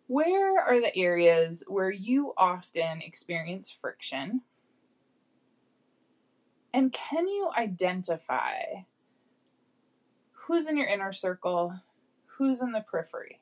Where 0.08 0.60
are 0.60 0.82
the 0.82 0.96
areas 0.98 1.64
where 1.68 1.92
you 1.92 2.34
often 2.38 3.02
experience 3.02 3.72
friction? 3.72 4.42
And 6.74 6.92
can 6.92 7.28
you 7.28 7.52
identify 7.58 8.84
who's 10.32 10.68
in 10.68 10.78
your 10.78 10.88
inner 10.88 11.12
circle, 11.12 11.80
who's 12.26 12.62
in 12.62 12.72
the 12.72 12.82
periphery? 12.82 13.40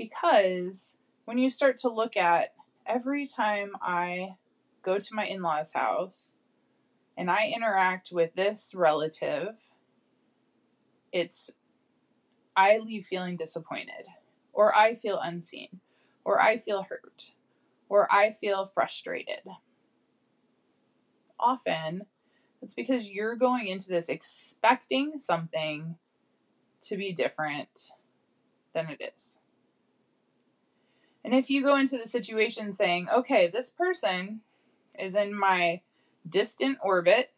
Because 0.00 0.96
when 1.26 1.36
you 1.36 1.50
start 1.50 1.76
to 1.78 1.90
look 1.90 2.16
at 2.16 2.54
every 2.86 3.26
time 3.26 3.72
I 3.82 4.36
go 4.80 4.98
to 4.98 5.14
my 5.14 5.26
in 5.26 5.42
law's 5.42 5.74
house 5.74 6.32
and 7.18 7.30
I 7.30 7.52
interact 7.54 8.08
with 8.10 8.34
this 8.34 8.74
relative, 8.74 9.60
it's 11.12 11.50
I 12.56 12.78
leave 12.78 13.04
feeling 13.04 13.36
disappointed, 13.36 14.06
or 14.54 14.74
I 14.74 14.94
feel 14.94 15.20
unseen, 15.22 15.80
or 16.24 16.40
I 16.40 16.56
feel 16.56 16.84
hurt, 16.84 17.32
or 17.90 18.08
I 18.10 18.30
feel 18.30 18.64
frustrated. 18.64 19.42
Often, 21.38 22.06
it's 22.62 22.72
because 22.72 23.10
you're 23.10 23.36
going 23.36 23.66
into 23.66 23.90
this 23.90 24.08
expecting 24.08 25.18
something 25.18 25.96
to 26.80 26.96
be 26.96 27.12
different 27.12 27.90
than 28.72 28.88
it 28.88 29.12
is. 29.14 29.40
And 31.24 31.34
if 31.34 31.50
you 31.50 31.62
go 31.62 31.76
into 31.76 31.98
the 31.98 32.06
situation 32.06 32.72
saying, 32.72 33.08
okay, 33.14 33.46
this 33.46 33.70
person 33.70 34.40
is 34.98 35.14
in 35.14 35.38
my 35.38 35.82
distant 36.28 36.78
orbit, 36.82 37.32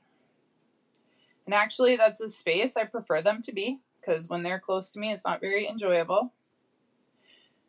and 1.45 1.55
actually, 1.55 1.97
that's 1.97 2.21
a 2.21 2.31
space 2.31 2.77
I 2.77 2.85
prefer 2.85 3.21
them 3.21 3.43
to 3.43 3.53
be 3.53 3.81
because 4.01 4.29
when 4.29 4.43
they're 4.43 4.61
close 4.61 4.91
to 4.91 5.01
me, 5.01 5.13
it's 5.13 5.25
not 5.25 5.41
very 5.41 5.69
enjoyable. 5.69 6.33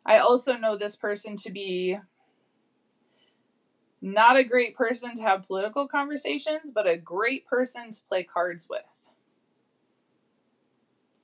I 0.06 0.18
also 0.18 0.56
know 0.56 0.76
this 0.76 0.96
person 0.96 1.36
to 1.38 1.50
be 1.50 1.98
not 4.00 4.36
a 4.36 4.44
great 4.44 4.76
person 4.76 5.14
to 5.16 5.22
have 5.22 5.46
political 5.46 5.88
conversations, 5.88 6.72
but 6.74 6.88
a 6.88 6.98
great 6.98 7.46
person 7.46 7.90
to 7.90 8.04
play 8.08 8.22
cards 8.22 8.68
with. 8.68 9.10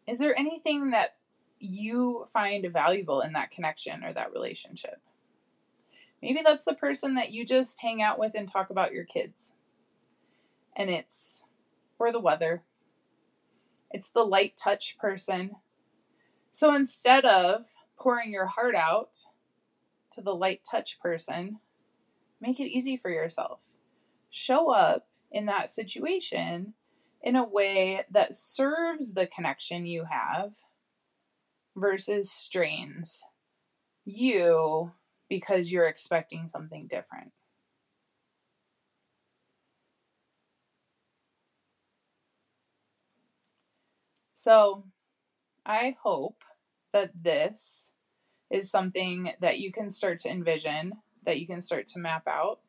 Is 0.06 0.18
there 0.18 0.36
anything 0.36 0.90
that 0.90 1.16
you 1.60 2.24
find 2.32 2.70
valuable 2.72 3.20
in 3.20 3.34
that 3.34 3.50
connection 3.50 4.02
or 4.02 4.12
that 4.12 4.32
relationship? 4.32 5.00
Maybe 6.22 6.40
that's 6.44 6.64
the 6.64 6.74
person 6.74 7.14
that 7.14 7.32
you 7.32 7.44
just 7.44 7.80
hang 7.80 8.02
out 8.02 8.18
with 8.18 8.34
and 8.34 8.48
talk 8.48 8.70
about 8.70 8.92
your 8.92 9.04
kids. 9.04 9.54
And 10.76 10.90
it's 10.90 11.44
or 11.98 12.10
the 12.10 12.20
weather. 12.20 12.62
It's 13.90 14.08
the 14.08 14.24
light 14.24 14.56
touch 14.56 14.98
person. 14.98 15.56
So 16.50 16.74
instead 16.74 17.24
of 17.24 17.66
pouring 17.98 18.32
your 18.32 18.46
heart 18.46 18.74
out 18.74 19.18
to 20.12 20.20
the 20.20 20.34
light 20.34 20.62
touch 20.68 20.98
person, 21.00 21.58
make 22.40 22.58
it 22.58 22.70
easy 22.70 22.96
for 22.96 23.10
yourself. 23.10 23.60
Show 24.30 24.72
up 24.72 25.08
in 25.30 25.46
that 25.46 25.70
situation 25.70 26.74
in 27.22 27.36
a 27.36 27.46
way 27.46 28.04
that 28.10 28.34
serves 28.34 29.14
the 29.14 29.26
connection 29.26 29.86
you 29.86 30.06
have 30.10 30.56
versus 31.76 32.30
strains 32.30 33.22
you 34.04 34.92
because 35.28 35.70
you're 35.70 35.86
expecting 35.86 36.48
something 36.48 36.86
different. 36.86 37.32
So, 44.34 44.84
I 45.66 45.96
hope 46.02 46.42
that 46.92 47.12
this 47.14 47.92
is 48.50 48.70
something 48.70 49.32
that 49.40 49.60
you 49.60 49.70
can 49.70 49.90
start 49.90 50.18
to 50.20 50.30
envision, 50.30 50.94
that 51.24 51.38
you 51.38 51.46
can 51.46 51.60
start 51.60 51.86
to 51.88 52.00
map 52.00 52.26
out, 52.26 52.60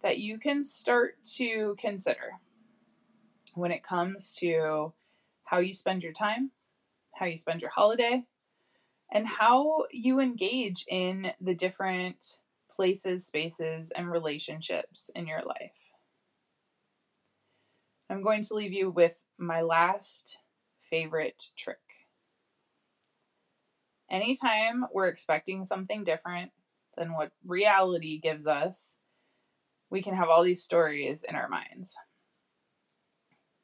that 0.00 0.18
you 0.18 0.38
can 0.38 0.62
start 0.62 1.16
to 1.36 1.74
consider 1.78 2.34
when 3.54 3.72
it 3.72 3.82
comes 3.82 4.34
to 4.36 4.92
how 5.44 5.58
you 5.58 5.74
spend 5.74 6.02
your 6.02 6.12
time, 6.12 6.52
how 7.18 7.26
you 7.26 7.36
spend 7.36 7.60
your 7.60 7.70
holiday, 7.70 8.24
and 9.12 9.26
how 9.26 9.84
you 9.90 10.20
engage 10.20 10.84
in 10.88 11.32
the 11.40 11.54
different 11.54 12.38
places, 12.70 13.26
spaces, 13.26 13.90
and 13.90 14.10
relationships 14.10 15.10
in 15.14 15.26
your 15.26 15.42
life. 15.42 15.90
I'm 18.10 18.22
going 18.22 18.42
to 18.42 18.54
leave 18.54 18.72
you 18.72 18.90
with 18.90 19.24
my 19.38 19.62
last 19.62 20.38
favorite 20.82 21.42
trick. 21.56 21.78
Anytime 24.10 24.84
we're 24.92 25.08
expecting 25.08 25.64
something 25.64 26.04
different 26.04 26.52
than 26.96 27.12
what 27.12 27.32
reality 27.44 28.20
gives 28.20 28.46
us, 28.46 28.98
we 29.90 30.02
can 30.02 30.14
have 30.14 30.28
all 30.28 30.44
these 30.44 30.62
stories 30.62 31.24
in 31.24 31.34
our 31.34 31.48
minds. 31.48 31.96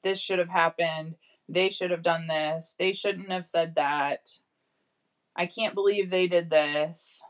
This 0.02 0.18
should 0.18 0.40
have 0.40 0.50
happened. 0.50 1.14
They 1.48 1.70
should 1.70 1.90
have 1.90 2.02
done 2.02 2.26
this. 2.26 2.74
They 2.78 2.92
shouldn't 2.92 3.30
have 3.30 3.46
said 3.46 3.74
that. 3.74 4.28
I 5.34 5.46
can't 5.46 5.74
believe 5.74 6.10
they 6.10 6.28
did 6.28 6.50
this. 6.50 7.22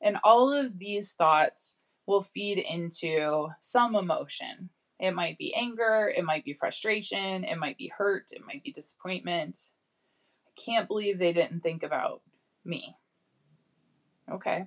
And 0.00 0.18
all 0.22 0.52
of 0.52 0.78
these 0.78 1.12
thoughts 1.12 1.76
will 2.06 2.22
feed 2.22 2.58
into 2.58 3.48
some 3.60 3.94
emotion. 3.94 4.70
It 4.98 5.14
might 5.14 5.38
be 5.38 5.54
anger, 5.54 6.12
it 6.14 6.24
might 6.24 6.44
be 6.44 6.54
frustration, 6.54 7.44
it 7.44 7.58
might 7.58 7.76
be 7.76 7.92
hurt, 7.96 8.26
it 8.32 8.42
might 8.44 8.64
be 8.64 8.72
disappointment. 8.72 9.56
I 10.46 10.60
can't 10.60 10.88
believe 10.88 11.18
they 11.18 11.32
didn't 11.32 11.60
think 11.60 11.84
about 11.84 12.22
me. 12.64 12.96
Okay, 14.30 14.66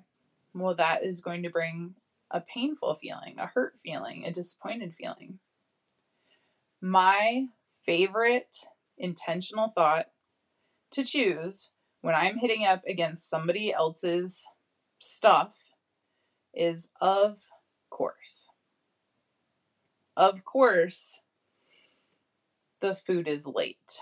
well, 0.54 0.74
that 0.76 1.04
is 1.04 1.22
going 1.22 1.44
to 1.44 1.50
bring 1.50 1.96
a 2.32 2.42
painful 2.42 2.96
feeling, 2.96 3.36
a 3.38 3.48
hurt 3.48 3.78
feeling, 3.78 4.26
a 4.26 4.32
disappointed 4.32 4.96
feeling. 4.96 5.40
My 6.82 7.48
favorite 7.86 8.56
intentional 8.98 9.70
thought 9.70 10.08
to 10.92 11.04
choose 11.04 11.72
when 12.02 12.16
I'm 12.16 12.38
hitting 12.38 12.66
up 12.66 12.84
against 12.88 13.30
somebody 13.30 13.74
else's 13.74 14.46
stuff 15.00 15.66
is 16.54 16.90
of 17.00 17.40
course. 17.90 18.48
Of 20.18 20.44
course, 20.44 21.22
the 22.82 22.94
food 22.96 23.28
is 23.28 23.48
late. 23.48 24.02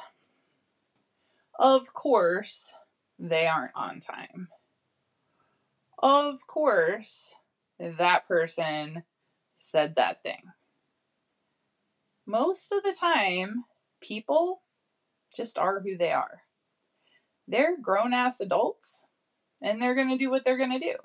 Of 1.60 1.94
course, 1.94 2.74
they 3.20 3.46
aren't 3.48 3.76
on 3.76 4.00
time. 4.00 4.48
Of 6.02 6.48
course, 6.48 7.36
that 7.78 8.28
person 8.28 9.04
said 9.56 9.96
that 9.96 10.24
thing. 10.24 10.44
Most 12.26 12.72
of 12.72 12.84
the 12.84 12.94
time, 12.94 13.66
people 14.02 14.62
just 15.36 15.58
are 15.58 15.82
who 15.82 15.98
they 15.98 16.12
are. 16.12 16.44
They're 17.48 17.78
grown 17.80 18.14
ass 18.14 18.40
adults 18.40 19.06
and 19.62 19.82
they're 19.82 19.96
going 19.96 20.10
to 20.10 20.18
do 20.18 20.30
what 20.30 20.44
they're 20.44 20.58
going 20.58 20.78
to 20.78 20.80
do. 20.80 20.96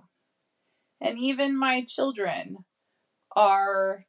And 1.01 1.19
even 1.19 1.59
my 1.59 1.83
children 1.83 2.65
are 3.35 4.07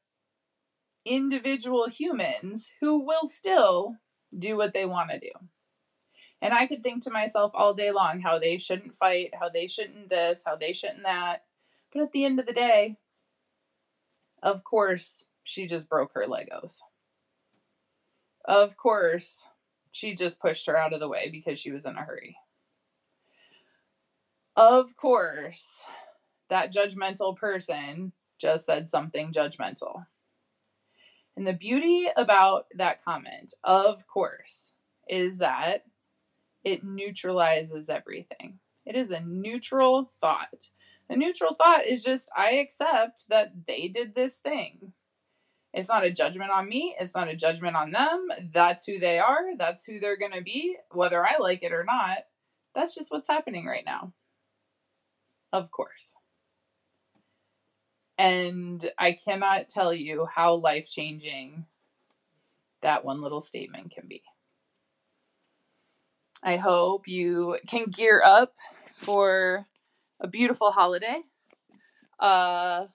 individual 1.05 1.87
humans 1.87 2.71
who 2.81 2.99
will 2.99 3.27
still 3.27 3.97
do 4.37 4.57
what 4.57 4.73
they 4.73 4.85
want 4.85 5.11
to 5.11 5.19
do. 5.19 5.31
And 6.41 6.53
I 6.53 6.67
could 6.67 6.83
think 6.83 7.03
to 7.03 7.11
myself 7.11 7.51
all 7.55 7.73
day 7.73 7.91
long 7.91 8.21
how 8.21 8.37
they 8.37 8.57
shouldn't 8.57 8.95
fight, 8.95 9.33
how 9.39 9.49
they 9.49 9.67
shouldn't 9.67 10.09
this, 10.09 10.43
how 10.45 10.55
they 10.55 10.73
shouldn't 10.73 11.03
that. 11.03 11.43
But 11.91 12.03
at 12.03 12.11
the 12.11 12.25
end 12.25 12.39
of 12.39 12.45
the 12.45 12.53
day, 12.53 12.97
of 14.43 14.63
course, 14.63 15.25
she 15.43 15.65
just 15.65 15.89
broke 15.89 16.11
her 16.13 16.25
Legos. 16.25 16.79
Of 18.47 18.77
course, 18.77 19.49
she 19.91 20.13
just 20.13 20.39
pushed 20.39 20.67
her 20.67 20.77
out 20.77 20.93
of 20.93 20.99
the 20.99 21.09
way 21.09 21.29
because 21.31 21.59
she 21.59 21.71
was 21.71 21.85
in 21.85 21.95
a 21.95 22.03
hurry. 22.03 22.37
Of 24.55 24.95
course, 24.95 25.85
that 26.49 26.73
judgmental 26.73 27.35
person 27.35 28.13
just 28.37 28.65
said 28.65 28.87
something 28.87 29.31
judgmental. 29.31 30.05
And 31.35 31.45
the 31.45 31.53
beauty 31.53 32.07
about 32.15 32.67
that 32.75 33.03
comment, 33.03 33.53
of 33.63 34.07
course, 34.07 34.71
is 35.09 35.39
that 35.39 35.85
it 36.63 36.83
neutralizes 36.83 37.89
everything. 37.89 38.59
It 38.85 38.95
is 38.95 39.11
a 39.11 39.19
neutral 39.19 40.05
thought. 40.05 40.69
A 41.09 41.15
neutral 41.15 41.55
thought 41.55 41.85
is 41.85 42.03
just, 42.03 42.29
I 42.35 42.51
accept 42.51 43.27
that 43.29 43.67
they 43.67 43.87
did 43.87 44.15
this 44.15 44.37
thing. 44.37 44.93
It's 45.75 45.89
not 45.89 46.05
a 46.05 46.11
judgment 46.11 46.51
on 46.51 46.69
me. 46.69 46.95
It's 46.97 47.13
not 47.13 47.27
a 47.27 47.35
judgment 47.35 47.75
on 47.75 47.91
them. 47.91 48.29
That's 48.53 48.85
who 48.85 48.97
they 48.97 49.19
are. 49.19 49.57
That's 49.57 49.83
who 49.83 49.99
they're 49.99 50.17
going 50.17 50.31
to 50.31 50.41
be, 50.41 50.77
whether 50.91 51.25
I 51.25 51.35
like 51.37 51.63
it 51.63 51.73
or 51.73 51.83
not. 51.83 52.19
That's 52.73 52.95
just 52.95 53.11
what's 53.11 53.29
happening 53.29 53.65
right 53.65 53.83
now. 53.85 54.13
Of 55.51 55.71
course. 55.71 56.15
And 58.17 58.89
I 58.97 59.11
cannot 59.11 59.67
tell 59.67 59.93
you 59.93 60.27
how 60.33 60.55
life 60.55 60.89
changing 60.89 61.65
that 62.81 63.03
one 63.03 63.21
little 63.21 63.41
statement 63.41 63.91
can 63.91 64.07
be. 64.07 64.23
I 66.41 66.55
hope 66.55 67.05
you 67.05 67.57
can 67.67 67.87
gear 67.89 68.21
up 68.23 68.53
for 68.93 69.67
a 70.21 70.27
beautiful 70.29 70.71
holiday. 70.71 71.21
Uh, 72.17 72.85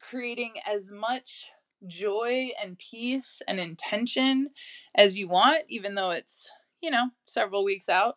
creating 0.00 0.52
as 0.70 0.90
much 0.90 1.48
joy 1.86 2.50
and 2.62 2.78
peace 2.78 3.40
and 3.46 3.60
intention 3.60 4.50
as 4.94 5.18
you 5.18 5.28
want, 5.28 5.62
even 5.68 5.94
though 5.94 6.10
it's, 6.10 6.50
you 6.80 6.90
know, 6.90 7.10
several 7.24 7.64
weeks 7.64 7.88
out. 7.88 8.16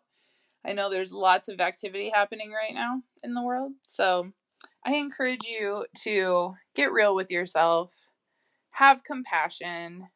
I 0.65 0.74
know 0.74 0.89
there's 0.89 1.12
lots 1.12 1.47
of 1.47 1.60
activity 1.60 2.12
happening 2.13 2.52
right 2.52 2.74
now 2.74 3.02
in 3.24 3.34
the 3.34 3.43
world. 3.43 3.74
So 3.84 4.32
I 4.86 4.95
encourage 4.95 5.43
you 5.43 5.86
to 6.04 6.54
get 6.76 6.91
real 6.91 7.15
with 7.15 7.32
yourself, 7.32 8.08
have 8.71 9.04
compassion, 9.04 10.08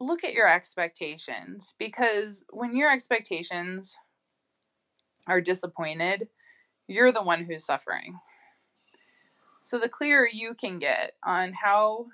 look 0.00 0.24
at 0.24 0.34
your 0.34 0.48
expectations 0.48 1.74
because 1.78 2.44
when 2.50 2.76
your 2.76 2.90
expectations 2.90 3.96
are 5.26 5.40
disappointed, 5.40 6.28
you're 6.86 7.12
the 7.12 7.22
one 7.22 7.44
who's 7.44 7.64
suffering. 7.64 8.18
So 9.66 9.80
the 9.80 9.88
clearer 9.88 10.28
you 10.32 10.54
can 10.54 10.78
get 10.78 11.14
on 11.24 11.52
how 11.52 12.06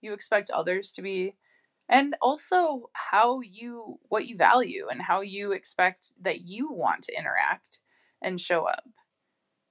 you 0.00 0.14
expect 0.14 0.48
others 0.48 0.90
to 0.92 1.02
be 1.02 1.34
and 1.86 2.16
also 2.22 2.88
how 2.94 3.42
you 3.42 3.98
what 4.08 4.26
you 4.26 4.38
value 4.38 4.86
and 4.90 5.02
how 5.02 5.20
you 5.20 5.52
expect 5.52 6.14
that 6.18 6.46
you 6.46 6.72
want 6.72 7.02
to 7.02 7.14
interact 7.14 7.80
and 8.22 8.40
show 8.40 8.64
up. 8.64 8.84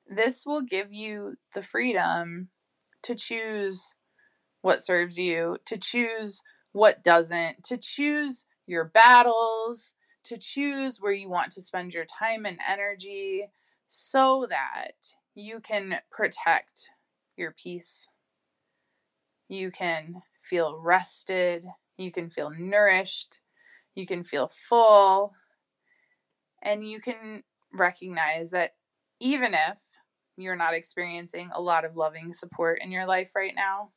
This 0.05 0.45
will 0.45 0.61
give 0.61 0.93
you 0.93 1.37
the 1.55 1.63
freedom 1.63 2.49
to 3.01 3.15
choose 3.15 3.95
what 4.61 4.83
serves 4.83 5.17
you 5.17 5.57
to 5.65 5.79
choose 5.79 6.39
what 6.71 7.03
doesn't 7.03 7.63
to 7.63 7.77
choose 7.77 8.43
your 8.67 8.85
battles 8.85 9.93
to 10.25 10.37
choose 10.37 10.99
where 10.99 11.13
you 11.13 11.31
want 11.31 11.51
to 11.53 11.63
spend 11.63 11.95
your 11.95 12.05
time 12.05 12.45
and 12.45 12.59
energy 12.69 13.47
so 13.87 14.45
that 14.47 15.15
you 15.35 15.59
can 15.59 15.99
protect 16.11 16.91
your 17.37 17.51
peace 17.51 18.07
you 19.47 19.71
can 19.71 20.21
feel 20.39 20.79
rested 20.79 21.65
you 22.01 22.11
can 22.11 22.29
feel 22.29 22.49
nourished, 22.49 23.39
you 23.95 24.05
can 24.05 24.23
feel 24.23 24.49
full, 24.49 25.33
and 26.61 26.87
you 26.87 26.99
can 26.99 27.43
recognize 27.73 28.51
that 28.51 28.71
even 29.19 29.53
if 29.53 29.79
you're 30.37 30.55
not 30.55 30.73
experiencing 30.73 31.49
a 31.53 31.61
lot 31.61 31.85
of 31.85 31.95
loving 31.95 32.33
support 32.33 32.79
in 32.81 32.91
your 32.91 33.05
life 33.05 33.31
right 33.35 33.53
now, 33.55 33.91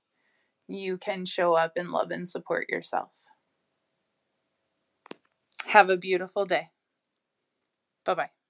you 0.68 0.96
can 0.96 1.24
show 1.24 1.54
up 1.54 1.72
and 1.76 1.90
love 1.90 2.10
and 2.10 2.28
support 2.28 2.68
yourself. 2.68 3.10
Have 5.68 5.90
a 5.90 5.96
beautiful 5.96 6.44
day. 6.44 6.66
Bye 8.04 8.14
bye. 8.14 8.43